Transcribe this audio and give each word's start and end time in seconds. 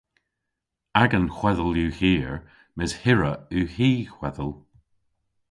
Agan 1.01 1.27
hwedhel 1.37 1.75
yw 1.83 1.91
hir 1.99 2.31
mes 2.75 2.91
hirra 3.01 3.31
yw 3.57 3.67
hy 3.75 3.91
hwedhel. 4.13 4.53